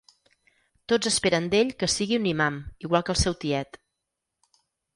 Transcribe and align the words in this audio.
Tots 0.93 1.09
esperen 1.09 1.49
d’ell 1.51 1.69
que 1.83 1.91
sigui 1.97 2.19
un 2.21 2.27
imam, 2.31 2.59
igual 2.89 3.07
que 3.09 3.17
el 3.17 3.21
seu 3.25 3.39
tiet. 3.45 3.81